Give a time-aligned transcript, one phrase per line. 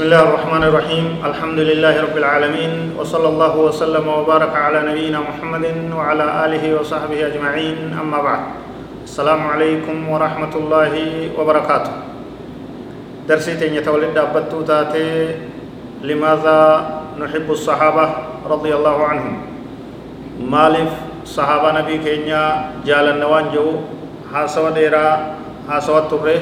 [0.00, 5.92] بسم الله الرحمن الرحيم الحمد لله رب العالمين وصلى الله وسلم وبارك على نبينا محمد
[5.92, 8.42] وعلى آله وصحبه أجمعين أما بعد
[9.04, 10.94] السلام عليكم ورحمة الله
[11.36, 11.92] وبركاته
[13.28, 15.36] درسي تين يتولد أبتو تاتي
[16.00, 16.58] لماذا
[17.20, 18.04] نحب الصحابة
[18.48, 19.34] رضي الله عنهم
[20.48, 20.90] مالف
[21.28, 22.44] صحابة نبي كينيا
[22.88, 23.84] جال النوان جو
[24.32, 25.36] حاسوا ديرا
[25.68, 26.40] حاسوا تبره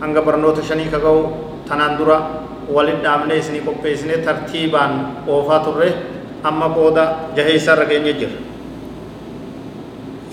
[0.00, 2.39] barnoota shanii kaga'u tanaan dura
[2.74, 4.92] walin dhaabnee isinii qopheessine tartiibaan
[5.26, 5.90] oofaa turre
[6.48, 7.04] amma qooda
[7.36, 8.36] jahee isaarra geenye jira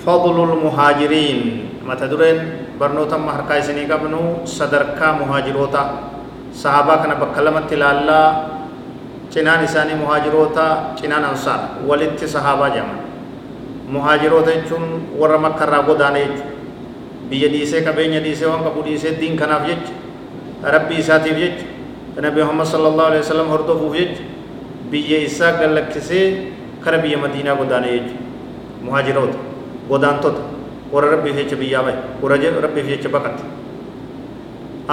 [0.04, 1.42] fadlul muhaajiriin
[1.88, 2.40] mata dureen
[2.80, 4.20] barnoota amma harkaa isinii qabnu
[4.58, 5.82] sadarkaa muhaajiroota
[6.52, 8.28] sahabaa kana bakka lamatti ilaallaa
[9.34, 10.66] cinaan isaanii muhaajiroota
[11.00, 13.00] cinaan ansaar walitti sahabaa jedhaman
[13.96, 14.86] muhaajiroota jechuun
[15.20, 16.56] warra makkarraa godaane jechuudha
[17.30, 19.94] biyya dhiisee qabeenya dhiisee waan qabu dhiisee diin kanaaf jecha
[20.76, 21.66] rabbii isaatiif jecha
[22.22, 24.24] nabi muhammad sallallahu alaihi wasallam hordofuuf jecha
[24.92, 26.26] biyya isaa gallakkisee
[26.84, 28.16] kara biyya madiinaa godaane jecha
[28.86, 29.38] muhaajiroota
[29.90, 30.42] godaantota
[30.94, 33.44] warra rabbiif jecha biyyaa bahe warra rabbiif jecha baqate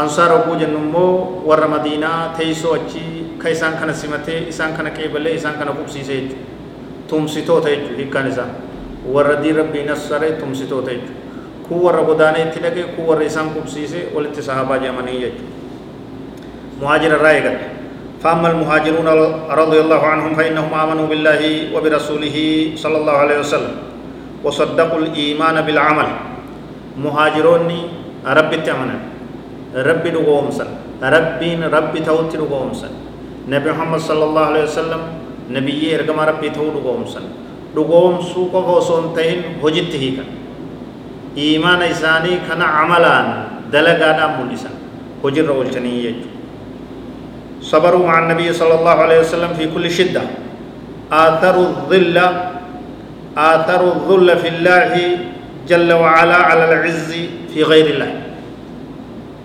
[0.03, 3.05] ansaar oguu jennu immoo warra madiinaa teessoo achi
[3.39, 6.37] ka isaan kana simatee isaan kana qeebalee isaan kana qubsiisee jechu
[7.09, 8.49] tumsitoota jechu hiikkaan isaa
[9.17, 11.13] warra diin rabbii nassaree tumsitoota jechu
[11.69, 15.64] kun warra godaanee itti dhaqe kun warra isaan qubsiise walitti sahabaa jedhamanii jechuudha
[16.83, 17.59] irraa eegan
[18.25, 19.05] فأما المهاجرون
[19.53, 21.41] رضي الله عنهم فإنهم آمنوا بالله
[21.77, 22.37] وبرسوله
[22.73, 23.75] صلى الله عليه وسلم
[24.41, 26.09] وصدقوا الإيمان بالعمل.
[27.05, 27.71] مهاجرون
[28.25, 28.97] رب تأمنا
[29.77, 30.67] رب دقومسا
[31.03, 32.89] ربين رب توت دقومسا
[33.49, 35.03] نبي محمد صلى الله عليه وسلم
[35.51, 37.21] نبي إرقم ربي تو دقومسا
[37.77, 40.25] دقوم سوق وصون تهين هجت هيكا
[41.35, 43.27] iimaana isaanii kana camalaan
[43.73, 44.71] dalagaadhaan mul'isan
[45.23, 46.34] hojirra oolchanii jechuudha
[47.65, 50.21] صبروا مع النبي صلى الله عليه وسلم في كل شدة.
[51.09, 52.17] آثروا الظل
[53.33, 54.93] آثروا الذل في الله
[55.65, 57.11] جل وعلا على العز
[57.57, 58.11] في غير الله.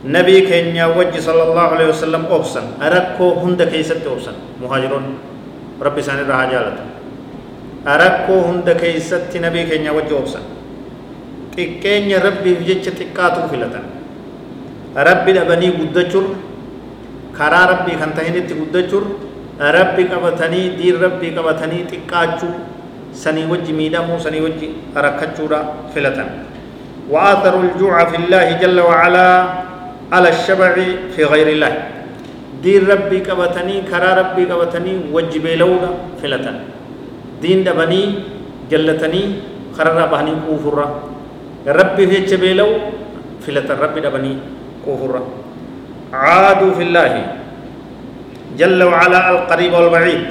[0.03, 2.84] نبي كينيا وجه صلى الله عليه وسلم أوبسن.
[2.84, 4.36] أركو هند كيست أوبسن.
[4.59, 5.06] مهاجرون.
[5.80, 6.78] ربي ساني رها جالت.
[7.88, 10.44] أركو هند كيست نبي كينيا وجه أوبسن.
[11.59, 13.84] xiqqeenya rabbiif jecha xiqqaatuu filatan
[14.96, 16.40] rabbi dhabanii guddachuun
[17.39, 19.07] karaa rabbii kan tahinitti guddachuun
[19.77, 22.53] rabbi qabatanii diin rabbii qabatanii xiqqaachuu
[23.23, 24.69] sanii wajji miidhamuu sanii wajji
[25.07, 25.59] rakkachuudha
[25.95, 26.29] filatan
[27.09, 29.29] وآثروا الجوع في الله جل وعلا
[30.13, 30.73] على الشبع
[31.17, 31.73] في غير الله
[32.63, 35.89] دين ربي قبتني كرا ربي قبتني وجبي لولا
[36.21, 36.57] فلتن
[37.41, 38.01] دين دبني
[38.71, 39.21] جلتني
[39.77, 40.88] خرر بهني كوفرا
[41.79, 42.69] ربي في جبيلو
[43.44, 44.33] فلت الرب دبني
[44.85, 45.13] كفر
[46.13, 47.13] عادوا في الله.
[48.59, 50.23] جل وعلا القريب والبعيد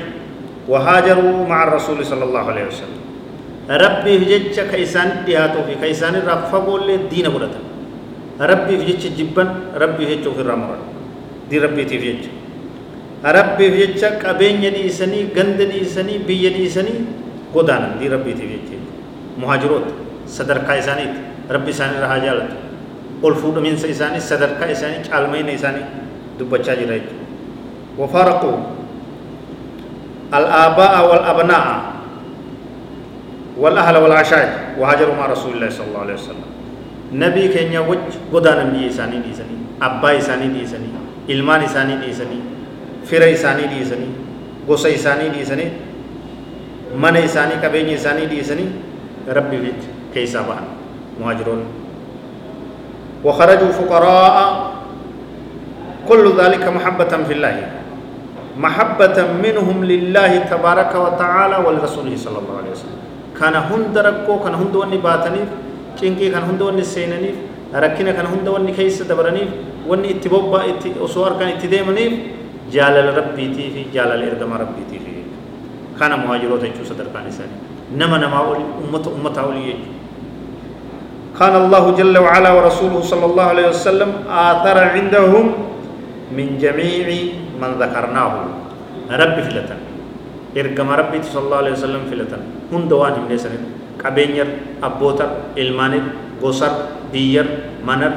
[0.69, 3.01] وهاجروا مع الرسول صلى الله عليه وسلم.
[3.71, 7.61] ربي جج كيسان دياتو في كيسان رفقوا الدين برتا
[8.41, 9.45] ربي جج جبا
[9.79, 10.79] ربي جج في الرمر.
[11.51, 12.25] دي ربي جج.
[13.25, 16.95] ربي جج قبين ديسني غند ديسني بي ديسني
[17.55, 17.97] قدانا.
[18.01, 18.69] دي ربي جج.
[19.39, 19.87] مهاجرات
[21.49, 22.55] rabbi isaanii irraa haa jaalatu
[23.23, 25.87] ol fuudhaminsa isaanii sadarkaa isaanii caalmayna isaanii
[26.39, 27.25] dubbachaa jira jechuudha
[27.99, 28.53] wafaraquu
[30.29, 31.67] الآباء والأبناء
[33.57, 36.49] والأهل والعشائر وهاجروا مع رسول الله صلى الله عليه وسلم.
[37.17, 40.89] نبي كينيا وج غدان نبي إساني دي سني أبا إساني دي سني
[41.33, 42.39] إلمان إساني دي سني
[43.09, 44.09] فر إساني دي سني
[44.69, 45.67] غوسا إساني دي سني
[46.93, 48.67] من إساني كبين إساني دي سني
[49.33, 49.81] ربي فيت
[50.13, 50.65] كيسا بان
[51.25, 51.65] مهاجرون
[53.25, 54.37] وخرجوا فقراء.
[56.09, 57.57] كل ذلك محبة في الله.
[58.59, 62.99] محبة منهم لله تبارك وتعالى ولرسوله صلى الله عليه وسلم.
[63.39, 65.43] كان هند ركو كان هند وني باتني
[65.95, 67.31] چنكي كان هند وني سينني
[67.71, 69.45] ركنا كان هند وني كيس دبرني
[69.87, 72.05] وني اتبوبا ات أسوار كان اتديمني
[72.75, 75.13] جالل ربي تي في جالل ارغم ربي تي في
[76.01, 77.31] كان مهاجرون تجو صدر كان
[77.95, 79.37] نما نما أولي أمة أمة
[81.39, 85.47] كان الله جل وعلا ورسوله صلى الله عليه وسلم آثر عندهم
[86.35, 87.07] من جميع
[87.63, 88.33] من ذكرناه.
[89.07, 89.81] ربي فلتن.
[90.59, 92.43] إرقم ربي صلى الله عليه وسلم فلتن.
[92.75, 93.63] هم دوان هم نسنين
[94.03, 94.49] قبينير
[94.83, 96.05] أبوتر إلمانير
[96.43, 96.73] غسر
[97.15, 97.47] بيير
[97.87, 98.13] منر.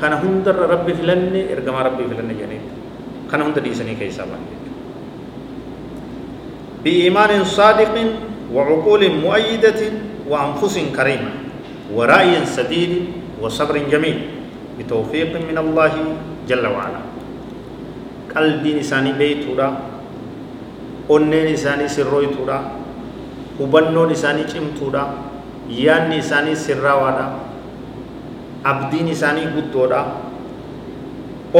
[0.00, 2.62] كان هندر ربي فلن إرقم ربي فلن جانين
[3.30, 4.26] كان هندر ديسني كيسا
[6.84, 7.94] بإيمان صادق
[8.54, 9.80] وعقول مؤيدة
[10.24, 11.32] وأنفس كريمة.
[11.94, 12.92] ورأي سديد
[13.42, 14.18] وصبر جميل
[14.78, 15.94] بتوفيق من الله
[16.48, 17.02] جل وعلا
[18.30, 19.66] qalbiin isaanii beeytuudha
[21.10, 22.58] onneen isaanii sirrooytuudha
[23.58, 25.02] hubannoon isaanii cimtuudha
[25.78, 27.24] yaanni isaanii sirraawaadha
[28.72, 30.02] abdiin isaanii guddoodha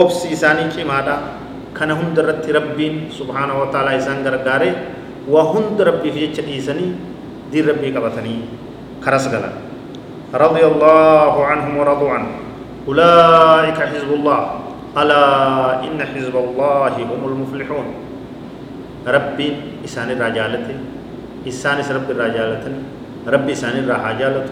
[0.03, 1.17] obsi isaanii cimaadha
[1.79, 4.71] kana hunda irratti rabbiin subhaanahu wa ta'ala isaan gargaare
[5.35, 6.91] waa hunda rabbiif jecha dhiisanii
[7.53, 8.39] diin rabbii qabatanii
[9.07, 9.55] karas galan
[10.31, 12.33] رضي الله عنهم ورضوا عنه.
[12.89, 14.41] أولئك حزب الله.
[14.91, 15.27] ألا
[15.87, 17.87] إن حزب الله هم المفلحون.
[19.07, 19.49] ربي
[19.87, 20.69] إسان الرجالة
[21.49, 22.65] إسان رب الرجالة
[23.27, 24.47] ربي إسان الرحاجالة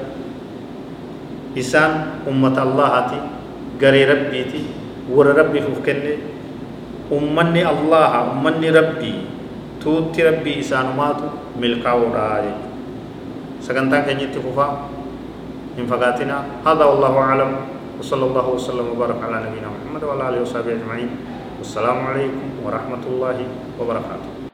[1.59, 1.91] إسان
[2.27, 2.93] أمة الله
[3.79, 4.63] غري ربي تي.
[5.15, 5.99] ور ربي فوكن
[7.13, 9.15] أمني الله أمني ربي.
[9.79, 11.29] توتي ربي إسان ماتو.
[11.59, 12.51] ملكاو راي
[13.63, 14.98] سكنتان كنيت فوفا.
[15.79, 16.67] من فقاتنا.
[16.67, 17.51] هذا والله أعلم.
[18.03, 21.11] وصلى الله وسلم وبارك على نبينا محمد وعلى آله وصحبه أجمعين.
[21.59, 23.39] والسلام عليكم ورحمة الله
[23.79, 24.48] وبركاته.